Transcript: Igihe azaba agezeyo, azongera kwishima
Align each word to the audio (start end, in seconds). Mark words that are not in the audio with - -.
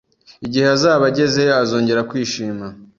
Igihe 0.45 0.67
azaba 0.75 1.03
agezeyo, 1.11 1.53
azongera 1.63 2.07
kwishima 2.09 2.65